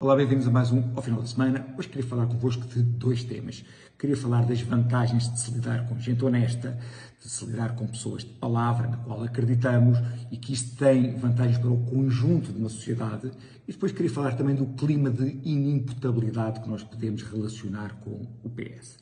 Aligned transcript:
Olá, 0.00 0.14
bem-vindos 0.14 0.46
a 0.46 0.50
mais 0.52 0.70
um 0.70 0.92
ao 0.94 1.02
final 1.02 1.20
da 1.20 1.26
semana. 1.26 1.74
Hoje 1.76 1.88
queria 1.88 2.08
falar 2.08 2.28
convosco 2.28 2.64
de 2.68 2.80
dois 2.84 3.24
temas. 3.24 3.64
Queria 3.98 4.16
falar 4.16 4.46
das 4.46 4.60
vantagens 4.60 5.28
de 5.28 5.40
se 5.40 5.50
lidar 5.50 5.88
com 5.88 5.98
gente 5.98 6.24
honesta, 6.24 6.78
de 7.20 7.28
se 7.28 7.44
lidar 7.44 7.74
com 7.74 7.84
pessoas 7.84 8.22
de 8.22 8.30
palavra 8.30 8.86
na 8.86 8.96
qual 8.98 9.24
acreditamos 9.24 9.98
e 10.30 10.36
que 10.36 10.52
isto 10.52 10.76
tem 10.76 11.16
vantagens 11.16 11.58
para 11.58 11.68
o 11.68 11.84
conjunto 11.86 12.52
de 12.52 12.60
uma 12.60 12.68
sociedade. 12.68 13.32
E 13.66 13.72
depois 13.72 13.90
queria 13.90 14.08
falar 14.08 14.36
também 14.36 14.54
do 14.54 14.66
clima 14.66 15.10
de 15.10 15.40
inimputabilidade 15.42 16.60
que 16.60 16.68
nós 16.68 16.84
podemos 16.84 17.24
relacionar 17.24 17.96
com 17.96 18.24
o 18.44 18.48
PS. 18.50 18.98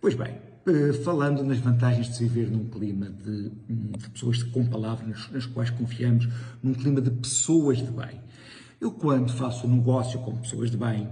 Pois 0.00 0.16
bem, 0.16 0.38
eh, 0.66 0.92
falando 1.04 1.44
nas 1.44 1.58
vantagens 1.58 2.08
de 2.08 2.16
se 2.16 2.24
viver 2.24 2.50
num 2.50 2.64
clima 2.64 3.06
de, 3.08 3.52
hum, 3.70 3.92
de 3.96 4.10
pessoas 4.10 4.42
com 4.42 4.66
palavras 4.66 5.30
nas 5.30 5.46
quais 5.46 5.70
confiamos, 5.70 6.28
num 6.60 6.74
clima 6.74 7.00
de 7.00 7.12
pessoas 7.12 7.78
de 7.78 7.92
bem. 7.92 8.20
Eu, 8.82 8.90
quando 8.90 9.32
faço 9.32 9.68
negócio 9.68 10.18
com 10.22 10.36
pessoas 10.38 10.68
de 10.68 10.76
bem, 10.76 11.08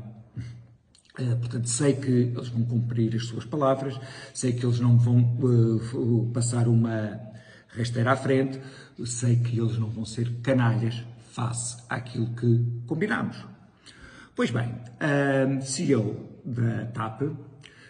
Uh, 1.19 1.37
portanto, 1.37 1.69
sei 1.69 1.95
que 1.95 2.09
eles 2.09 2.49
vão 2.49 2.65
cumprir 2.65 3.15
as 3.15 3.27
suas 3.27 3.45
palavras, 3.45 4.01
sei 4.33 4.53
que 4.53 4.65
eles 4.65 4.79
não 4.79 4.97
vão 4.97 5.19
uh, 5.43 6.31
passar 6.33 6.67
uma 6.67 7.21
rasteira 7.69 8.13
à 8.13 8.17
frente, 8.17 8.59
sei 9.05 9.37
que 9.37 9.59
eles 9.59 9.77
não 9.77 9.91
vão 9.91 10.05
ser 10.07 10.33
canalhas 10.41 11.05
face 11.33 11.77
àquilo 11.91 12.33
que 12.35 12.65
combinamos. 12.87 13.37
Pois 14.35 14.51
bem, 14.51 14.73
a 14.99 15.61
CEO 15.61 16.41
da 16.45 16.87
TAP 16.87 17.23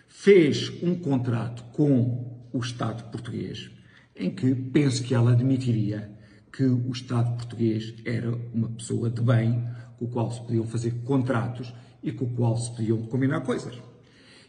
fez 0.08 0.82
um 0.82 0.96
contrato 0.96 1.62
com 1.72 2.48
o 2.52 2.58
Estado 2.58 3.04
português 3.12 3.70
em 4.16 4.30
que 4.34 4.54
penso 4.54 5.04
que 5.04 5.14
ela 5.14 5.32
admitiria 5.32 6.10
que 6.52 6.64
o 6.64 6.90
Estado 6.90 7.36
português 7.36 7.94
era 8.04 8.30
uma 8.52 8.68
pessoa 8.68 9.08
de 9.10 9.20
bem, 9.20 9.64
com 9.98 10.06
o 10.06 10.08
qual 10.08 10.30
se 10.30 10.40
podiam 10.40 10.64
fazer 10.64 10.92
contratos 11.04 11.72
e 12.02 12.10
com 12.12 12.24
o 12.24 12.30
qual 12.30 12.56
se 12.56 12.70
podiam 12.70 13.02
combinar 13.02 13.40
coisas. 13.42 13.74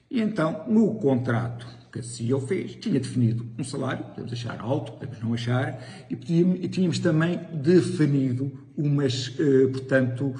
E 0.09 0.19
então, 0.19 0.65
no 0.67 0.95
contrato 0.95 1.65
que 1.91 1.99
a 1.99 2.03
CEO 2.03 2.39
fez, 2.39 2.75
tinha 2.75 2.99
definido 2.99 3.45
um 3.57 3.63
salário, 3.63 4.05
podemos 4.05 4.31
achar 4.31 4.59
alto, 4.61 4.93
podemos 4.93 5.19
não 5.21 5.33
achar, 5.33 5.77
e, 6.09 6.15
podíamos, 6.15 6.59
e 6.61 6.67
tínhamos 6.69 6.99
também 6.99 7.37
definido 7.53 8.51
umas, 8.77 9.33
eh, 9.37 9.67
portanto, 9.67 10.33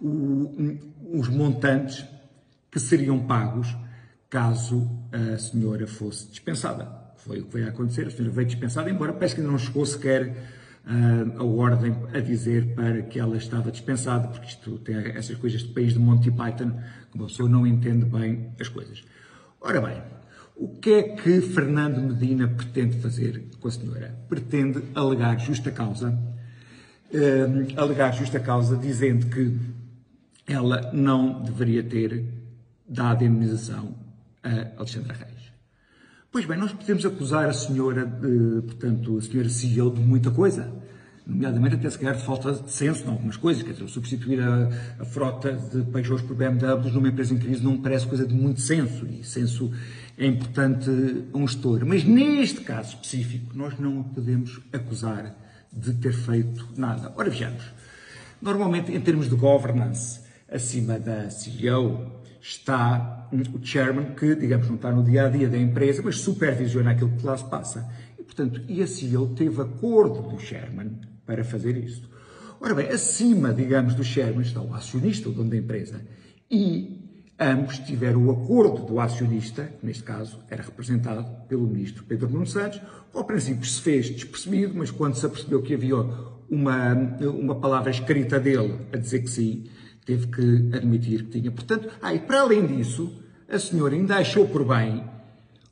os 0.00 1.28
montantes 1.28 2.04
que 2.70 2.78
seriam 2.78 3.18
pagos 3.26 3.74
caso 4.28 4.88
a 5.12 5.38
senhora 5.38 5.86
fosse 5.86 6.28
dispensada. 6.28 6.88
Foi 7.16 7.40
o 7.40 7.46
que 7.46 7.54
veio 7.54 7.66
a 7.66 7.70
acontecer, 7.70 8.06
a 8.06 8.10
senhora 8.10 8.30
veio 8.30 8.46
dispensada, 8.46 8.88
embora 8.88 9.12
parece 9.12 9.34
que 9.34 9.40
ainda 9.40 9.50
não 9.50 9.58
chegou 9.58 9.84
sequer 9.84 10.59
a 11.38 11.44
ordem 11.44 11.94
a 12.12 12.20
dizer 12.20 12.74
para 12.74 13.02
que 13.02 13.18
ela 13.18 13.36
estava 13.36 13.70
dispensada, 13.70 14.28
porque 14.28 14.46
isto 14.46 14.78
tem 14.78 14.96
essas 14.96 15.36
coisas 15.36 15.62
de 15.62 15.68
país 15.68 15.92
de 15.92 15.98
Monty 15.98 16.30
Python, 16.30 16.72
que 17.10 17.16
uma 17.16 17.26
pessoa 17.26 17.48
não 17.48 17.66
entende 17.66 18.04
bem 18.04 18.50
as 18.58 18.68
coisas. 18.68 19.04
Ora 19.60 19.80
bem, 19.80 20.02
o 20.56 20.68
que 20.68 20.90
é 20.90 21.02
que 21.02 21.40
Fernando 21.40 22.00
Medina 22.00 22.48
pretende 22.48 22.98
fazer 22.98 23.44
com 23.60 23.68
a 23.68 23.70
senhora? 23.70 24.14
Pretende 24.28 24.82
alegar 24.94 25.38
justa 25.38 25.70
causa, 25.70 26.10
uh, 26.10 27.80
alegar 27.80 28.12
justa 28.12 28.40
causa 28.40 28.76
dizendo 28.76 29.26
que 29.26 29.56
ela 30.46 30.90
não 30.92 31.42
deveria 31.42 31.82
ter 31.82 32.24
dado 32.88 33.24
indemnização 33.24 33.94
a 34.42 34.78
Alexandra 34.78 35.14
Reis. 35.14 35.39
Pois 36.32 36.44
bem, 36.44 36.56
nós 36.56 36.72
podemos 36.72 37.04
acusar 37.04 37.48
a 37.48 37.52
senhora, 37.52 38.06
de, 38.06 38.62
portanto, 38.62 39.18
a 39.18 39.20
senhora 39.20 39.48
CEO 39.48 39.90
de 39.90 40.00
muita 40.00 40.30
coisa, 40.30 40.72
nomeadamente 41.26 41.74
até 41.74 41.90
se 41.90 41.98
calhar 41.98 42.14
de 42.14 42.22
falta 42.22 42.52
de 42.52 42.70
senso 42.70 43.04
em 43.04 43.08
algumas 43.08 43.36
coisas, 43.36 43.64
quer 43.64 43.72
dizer, 43.72 43.88
substituir 43.88 44.40
a, 44.40 44.68
a 45.00 45.04
frota 45.04 45.52
de 45.52 45.82
Peugeots 45.90 46.22
por 46.24 46.36
BMWs 46.36 46.94
numa 46.94 47.08
empresa 47.08 47.34
em 47.34 47.38
crise 47.38 47.64
não 47.64 47.82
parece 47.82 48.06
coisa 48.06 48.24
de 48.24 48.32
muito 48.32 48.60
senso, 48.60 49.04
e 49.06 49.24
senso 49.24 49.72
é 50.16 50.24
importante 50.24 50.88
a 51.32 51.36
um 51.36 51.48
gestor. 51.48 51.84
Mas 51.84 52.04
neste 52.04 52.60
caso 52.60 52.90
específico, 52.90 53.50
nós 53.52 53.76
não 53.76 54.02
a 54.02 54.04
podemos 54.04 54.60
acusar 54.72 55.34
de 55.72 55.94
ter 55.94 56.12
feito 56.12 56.64
nada. 56.76 57.12
Ora, 57.16 57.28
vejamos, 57.28 57.64
normalmente 58.40 58.92
em 58.92 59.00
termos 59.00 59.28
de 59.28 59.34
governance, 59.34 60.20
acima 60.48 60.96
da 60.96 61.28
CEO, 61.28 62.19
está 62.40 63.28
o 63.32 63.64
chairman, 63.64 64.14
que, 64.14 64.34
digamos, 64.34 64.68
não 64.68 64.76
está 64.76 64.90
no 64.90 65.02
dia 65.02 65.26
a 65.26 65.28
dia 65.28 65.48
da 65.48 65.58
empresa, 65.58 66.02
mas 66.02 66.18
supervisiona 66.18 66.92
aquilo 66.92 67.10
que 67.10 67.24
lá 67.24 67.36
se 67.36 67.48
passa. 67.48 67.88
E, 68.18 68.22
portanto, 68.22 68.62
e 68.68 68.82
a 68.82 68.86
CEO 68.86 69.28
teve 69.34 69.60
acordo 69.60 70.22
do 70.22 70.38
chairman 70.38 70.92
para 71.26 71.44
fazer 71.44 71.76
isso. 71.76 72.08
Ora 72.60 72.74
bem, 72.74 72.88
acima, 72.88 73.52
digamos, 73.52 73.94
do 73.94 74.04
chairman 74.04 74.42
está 74.42 74.60
o 74.60 74.74
acionista, 74.74 75.28
o 75.28 75.32
dono 75.32 75.50
da 75.50 75.56
empresa, 75.56 76.00
e 76.50 77.00
ambos 77.38 77.78
tiveram 77.78 78.26
o 78.26 78.30
acordo 78.30 78.84
do 78.84 79.00
acionista, 79.00 79.64
que 79.80 79.86
neste 79.86 80.02
caso 80.02 80.38
era 80.50 80.62
representado 80.62 81.24
pelo 81.48 81.66
ministro 81.66 82.04
Pedro 82.04 82.28
Nuno 82.28 82.46
Santos, 82.46 82.80
ao 83.14 83.24
princípio 83.24 83.64
se 83.64 83.80
fez 83.80 84.10
despercebido, 84.10 84.74
mas 84.74 84.90
quando 84.90 85.14
se 85.14 85.24
apercebeu 85.24 85.62
que 85.62 85.72
havia 85.72 85.96
uma, 86.50 86.94
uma 87.22 87.54
palavra 87.54 87.90
escrita 87.90 88.38
dele 88.38 88.78
a 88.92 88.96
dizer 88.96 89.20
que 89.20 89.30
sim, 89.30 89.64
teve 90.10 90.26
que 90.26 90.76
admitir 90.76 91.24
que 91.24 91.38
tinha. 91.38 91.52
Portanto, 91.52 91.88
ah, 92.02 92.12
para 92.18 92.40
além 92.40 92.66
disso, 92.66 93.12
a 93.48 93.58
senhora 93.60 93.94
ainda 93.94 94.16
achou 94.16 94.48
por 94.48 94.64
bem 94.64 95.04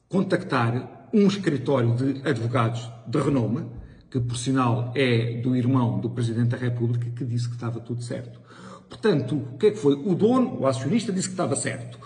contactar 0.09 1.09
um 1.13 1.27
escritório 1.27 1.97
de 1.97 2.29
advogados 2.29 2.89
de 3.05 3.19
renome, 3.19 3.67
que 4.09 4.21
por 4.21 4.37
sinal 4.37 4.93
é 4.95 5.41
do 5.41 5.57
irmão 5.57 5.99
do 5.99 6.09
Presidente 6.11 6.51
da 6.51 6.57
República, 6.57 7.11
que 7.11 7.25
disse 7.25 7.49
que 7.49 7.55
estava 7.57 7.81
tudo 7.81 8.01
certo. 8.01 8.41
Portanto, 8.89 9.35
o 9.35 9.59
que 9.59 9.67
é 9.67 9.71
que 9.73 9.77
foi? 9.77 9.95
O 9.95 10.15
dono, 10.15 10.61
o 10.61 10.67
acionista, 10.67 11.13
disse 11.13 11.29
que 11.29 11.35
estava 11.35 11.57
certo. 11.57 11.99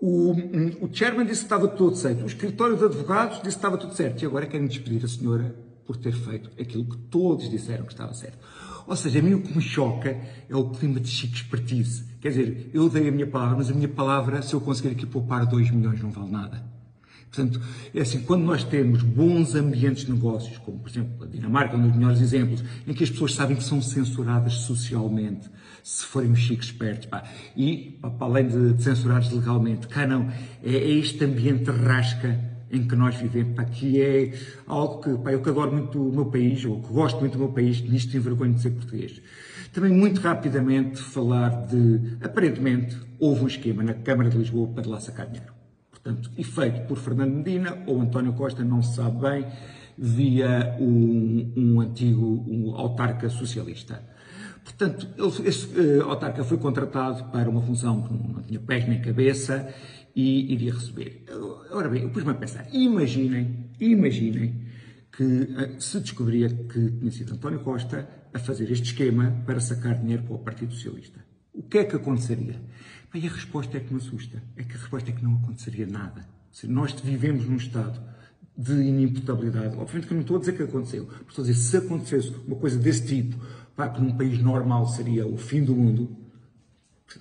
O, 0.00 0.32
o 0.82 0.88
chairman 0.92 1.24
disse 1.24 1.40
que 1.40 1.46
estava 1.46 1.68
tudo 1.68 1.96
certo. 1.96 2.22
O 2.22 2.26
escritório 2.26 2.76
de 2.76 2.84
advogados 2.84 3.36
disse 3.36 3.42
que 3.42 3.48
estava 3.48 3.78
tudo 3.78 3.94
certo. 3.94 4.22
E 4.22 4.26
agora 4.26 4.46
querem 4.46 4.66
despedir 4.66 5.04
a 5.04 5.08
senhora 5.08 5.56
por 5.88 5.96
ter 5.96 6.12
feito 6.12 6.50
aquilo 6.60 6.84
que 6.84 6.98
todos 6.98 7.48
disseram 7.48 7.86
que 7.86 7.92
estava 7.92 8.12
certo. 8.12 8.36
Ou 8.86 8.94
seja, 8.94 9.20
a 9.20 9.22
mim 9.22 9.32
o 9.32 9.40
que 9.40 9.56
me 9.56 9.62
choca 9.62 10.20
é 10.46 10.54
o 10.54 10.68
clima 10.68 11.00
de 11.00 11.08
chique 11.08 11.36
expertise. 11.36 12.04
Quer 12.20 12.28
dizer, 12.28 12.70
eu 12.74 12.90
dei 12.90 13.08
a 13.08 13.10
minha 13.10 13.26
palavra, 13.26 13.56
mas 13.56 13.70
a 13.70 13.72
minha 13.72 13.88
palavra, 13.88 14.42
se 14.42 14.52
eu 14.52 14.60
conseguir 14.60 14.90
aqui 14.90 15.06
poupar 15.06 15.46
2 15.46 15.70
milhões, 15.70 16.02
não 16.02 16.10
vale 16.10 16.30
nada. 16.30 16.62
Portanto, 17.30 17.58
é 17.94 18.02
assim, 18.02 18.20
quando 18.20 18.44
nós 18.44 18.64
temos 18.64 19.02
bons 19.02 19.54
ambientes 19.54 20.04
de 20.04 20.12
negócios, 20.12 20.58
como 20.58 20.78
por 20.78 20.90
exemplo 20.90 21.24
a 21.24 21.26
Dinamarca, 21.26 21.74
um 21.74 21.82
dos 21.82 21.96
melhores 21.96 22.20
exemplos, 22.20 22.62
em 22.86 22.92
que 22.92 23.02
as 23.02 23.08
pessoas 23.08 23.32
sabem 23.32 23.56
que 23.56 23.64
são 23.64 23.80
censuradas 23.80 24.52
socialmente, 24.52 25.48
se 25.82 26.04
forem 26.04 26.32
os 26.32 26.38
chiques 26.38 26.66
espertos, 26.66 27.06
pá, 27.06 27.24
e 27.56 27.98
para 28.02 28.26
além 28.26 28.46
de 28.46 28.82
censurados 28.82 29.30
legalmente, 29.32 29.88
cá 29.88 30.06
não, 30.06 30.28
é, 30.62 30.70
é 30.70 30.90
este 30.90 31.24
ambiente 31.24 31.70
rasca 31.70 32.57
em 32.70 32.86
que 32.86 32.94
nós 32.94 33.16
vivemos, 33.16 33.54
pá, 33.54 33.64
que 33.64 34.00
é 34.00 34.32
algo 34.66 35.02
que, 35.02 35.16
pá, 35.22 35.32
eu 35.32 35.40
que 35.40 35.48
adoro 35.48 35.72
muito 35.72 36.08
o 36.08 36.12
meu 36.12 36.26
país, 36.26 36.64
ou 36.64 36.80
que 36.82 36.92
gosto 36.92 37.20
muito 37.20 37.32
do 37.32 37.38
meu 37.38 37.48
país, 37.48 37.80
nisto 37.80 38.10
tenho 38.10 38.22
vergonha 38.22 38.52
de 38.52 38.60
ser 38.60 38.70
português. 38.70 39.20
Também 39.72 39.92
muito 39.92 40.20
rapidamente 40.20 41.00
falar 41.00 41.66
de, 41.66 42.16
aparentemente, 42.22 42.96
houve 43.18 43.44
um 43.44 43.46
esquema 43.46 43.82
na 43.82 43.94
Câmara 43.94 44.30
de 44.30 44.38
Lisboa 44.38 44.68
para 44.68 44.88
lá 44.88 45.00
sacar 45.00 45.26
dinheiro. 45.26 45.52
Portanto, 45.90 46.30
e 46.36 46.44
feito 46.44 46.86
por 46.86 46.96
Fernando 46.98 47.34
Medina 47.34 47.78
ou 47.86 48.00
António 48.00 48.32
Costa, 48.32 48.64
não 48.64 48.82
se 48.82 48.96
sabe 48.96 49.20
bem, 49.20 49.46
via 49.96 50.76
um, 50.80 51.52
um 51.56 51.80
antigo 51.80 52.44
um 52.48 52.74
autarca 52.76 53.28
socialista. 53.28 54.02
Portanto, 54.64 55.08
esse 55.44 55.66
uh, 55.66 56.04
autarca 56.04 56.44
foi 56.44 56.58
contratado 56.58 57.24
para 57.30 57.48
uma 57.48 57.60
função 57.62 58.02
que 58.02 58.12
não, 58.12 58.34
não 58.34 58.42
tinha 58.42 58.60
pés 58.60 58.86
nem 58.86 59.00
cabeça 59.00 59.68
e 60.18 60.52
iria 60.52 60.74
receber. 60.74 61.24
Ora 61.70 61.88
bem, 61.88 62.02
eu 62.02 62.10
pus-me 62.10 62.32
a 62.32 62.34
pensar, 62.34 62.66
imaginem, 62.74 63.70
imaginem 63.78 64.66
que 65.12 65.22
uh, 65.22 65.80
se 65.80 66.00
descobria 66.00 66.48
que 66.48 66.90
tinha 66.90 67.12
sido 67.12 67.34
António 67.34 67.60
Costa 67.60 68.08
a 68.34 68.38
fazer 68.40 68.68
este 68.72 68.86
esquema 68.86 69.44
para 69.46 69.60
sacar 69.60 69.96
dinheiro 70.00 70.24
para 70.24 70.34
o 70.34 70.38
Partido 70.40 70.74
Socialista. 70.74 71.24
O 71.54 71.62
que 71.62 71.78
é 71.78 71.84
que 71.84 71.94
aconteceria? 71.94 72.60
Bem, 73.12 73.28
a 73.28 73.30
resposta 73.30 73.76
é 73.76 73.80
que 73.80 73.94
me 73.94 74.00
assusta. 74.00 74.42
É 74.56 74.64
que 74.64 74.74
a 74.74 74.78
resposta 74.78 75.08
é 75.08 75.12
que 75.12 75.22
não 75.22 75.36
aconteceria 75.36 75.86
nada. 75.86 76.28
Se 76.50 76.66
nós 76.66 76.92
vivemos 77.00 77.46
num 77.46 77.56
estado 77.56 78.02
de 78.56 78.72
inimputabilidade, 78.72 79.76
obviamente 79.76 80.08
que 80.08 80.14
não 80.14 80.22
estou 80.22 80.36
a 80.36 80.40
dizer 80.40 80.56
que 80.56 80.64
aconteceu, 80.64 81.08
estou 81.28 81.44
a 81.44 81.46
dizer 81.46 81.60
se 81.60 81.76
acontecesse 81.76 82.34
uma 82.44 82.56
coisa 82.56 82.76
desse 82.76 83.06
tipo, 83.06 83.36
pá, 83.76 83.88
que 83.88 84.00
num 84.00 84.16
país 84.16 84.42
normal 84.42 84.88
seria 84.88 85.24
o 85.28 85.36
fim 85.36 85.62
do 85.62 85.76
mundo, 85.76 86.27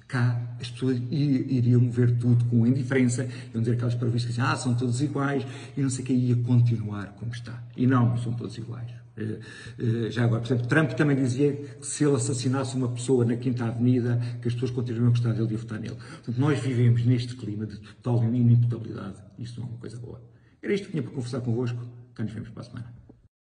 cá 0.07 0.57
as 0.59 0.69
pessoas 0.69 1.01
iriam 1.09 1.89
ver 1.89 2.17
tudo 2.17 2.43
com 2.45 2.65
indiferença, 2.67 3.27
iam 3.53 3.61
dizer 3.61 3.75
aquelas 3.75 3.95
previstas 3.95 4.35
que 4.35 4.41
ah, 4.41 4.55
são 4.55 4.75
todos 4.75 5.01
iguais, 5.01 5.45
e 5.75 5.81
não 5.81 5.89
sei 5.89 6.03
o 6.03 6.07
que, 6.07 6.13
ia 6.13 6.35
continuar 6.35 7.13
como 7.13 7.31
está. 7.31 7.63
E 7.75 7.87
não, 7.87 8.09
não 8.09 8.17
são 8.17 8.33
todos 8.33 8.57
iguais. 8.57 8.91
Eh, 9.17 9.39
eh, 9.79 10.11
já 10.11 10.25
agora, 10.25 10.41
por 10.41 10.47
exemplo, 10.47 10.67
Trump 10.67 10.91
também 10.91 11.15
dizia 11.15 11.53
que 11.53 11.85
se 11.85 12.03
ele 12.03 12.15
assassinasse 12.15 12.75
uma 12.75 12.89
pessoa 12.89 13.25
na 13.25 13.35
Quinta 13.35 13.65
Avenida, 13.65 14.19
que 14.41 14.47
as 14.47 14.53
pessoas 14.53 14.71
continuariam 14.71 15.07
a 15.07 15.11
gostar 15.11 15.33
dele 15.33 15.47
e 15.51 15.55
a 15.55 15.57
votar 15.57 15.79
nele. 15.79 15.95
Portanto, 15.95 16.37
nós 16.37 16.59
vivemos 16.59 17.03
neste 17.05 17.35
clima 17.35 17.65
de 17.65 17.77
total 17.77 18.23
inimputabilidade. 18.23 19.15
Isso 19.39 19.59
não 19.59 19.67
é 19.67 19.69
uma 19.71 19.79
coisa 19.79 19.97
boa. 19.97 20.21
Era 20.61 20.73
isto 20.73 20.85
que 20.85 20.91
tinha 20.91 21.03
para 21.03 21.11
conversar 21.11 21.41
convosco. 21.41 21.79
Cá 22.13 22.23
nos 22.23 22.33
vemos 22.33 22.49
para 22.49 22.61
a 22.61 22.65
semana. 22.65 22.96